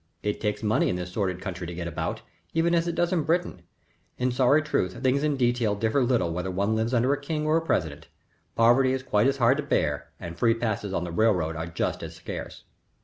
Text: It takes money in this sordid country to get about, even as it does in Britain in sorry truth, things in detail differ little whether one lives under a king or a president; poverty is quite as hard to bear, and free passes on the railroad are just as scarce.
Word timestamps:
It 0.23 0.41
takes 0.41 0.63
money 0.63 0.89
in 0.89 0.95
this 0.95 1.11
sordid 1.11 1.41
country 1.43 1.67
to 1.67 1.75
get 1.75 1.87
about, 1.87 2.23
even 2.55 2.73
as 2.73 2.87
it 2.87 2.95
does 2.95 3.13
in 3.13 3.21
Britain 3.21 3.61
in 4.17 4.31
sorry 4.31 4.63
truth, 4.63 4.97
things 5.03 5.21
in 5.21 5.37
detail 5.37 5.75
differ 5.75 6.03
little 6.03 6.31
whether 6.33 6.49
one 6.49 6.75
lives 6.75 6.95
under 6.95 7.13
a 7.13 7.21
king 7.21 7.45
or 7.45 7.57
a 7.57 7.61
president; 7.61 8.07
poverty 8.55 8.93
is 8.93 9.03
quite 9.03 9.27
as 9.27 9.37
hard 9.37 9.57
to 9.57 9.63
bear, 9.63 10.09
and 10.19 10.39
free 10.39 10.55
passes 10.55 10.91
on 10.91 11.03
the 11.03 11.11
railroad 11.11 11.55
are 11.55 11.67
just 11.67 12.01
as 12.01 12.15
scarce. 12.15 12.63